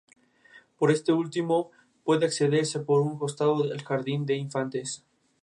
Por 0.79 0.89
este 0.89 1.13
último, 1.13 1.69
puede 2.03 2.25
accederse 2.25 2.79
por 2.79 3.01
un 3.01 3.19
costado 3.19 3.65
al 3.71 3.83
jardín 3.83 4.25
de 4.25 4.35
infantes. 4.35 5.05